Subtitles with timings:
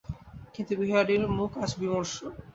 [0.55, 2.15] কিন্তু বিহারীর মুখ আজ বিমর্ষ।